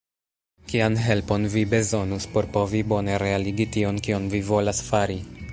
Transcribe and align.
Kian 0.71 0.95
helpon 1.01 1.45
vi 1.57 1.63
bezonus 1.75 2.27
por 2.39 2.49
povi 2.57 2.83
bone 2.95 3.21
realigi 3.27 3.71
tion 3.77 4.05
kion 4.09 4.29
vi 4.37 4.45
volas 4.53 4.85
fari? 4.91 5.25